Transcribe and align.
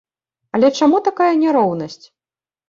Але 0.57 0.71
чаму 0.79 1.01
такая 1.09 1.27
няроўнасць? 1.43 2.01